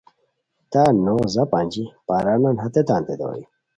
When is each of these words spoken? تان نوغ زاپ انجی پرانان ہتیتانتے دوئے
تان 0.71 0.93
نوغ 1.05 1.23
زاپ 1.33 1.51
انجی 1.59 1.83
پرانان 2.07 2.55
ہتیتانتے 2.63 3.15
دوئے 3.19 3.41